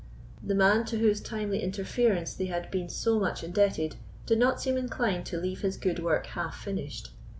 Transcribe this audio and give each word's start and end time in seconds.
The 0.41 0.55
man 0.55 0.83
to 0.85 0.97
whose 0.97 1.21
timely 1.21 1.59
interference 1.61 2.33
they 2.33 2.47
had 2.47 2.71
been 2.71 2.89
so 2.89 3.19
much 3.19 3.43
indebted 3.43 3.97
did 4.25 4.39
not 4.39 4.59
seem 4.59 4.75
inclined 4.75 5.27
to 5.27 5.37
leave 5.37 5.61
his 5.61 5.77
good 5.77 5.99
work 5.99 6.25
half 6.25 6.57
finished. 6.59 7.11